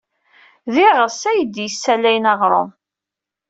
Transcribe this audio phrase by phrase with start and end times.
[0.73, 2.69] D iɣes ay d-yessalayen aɣrum.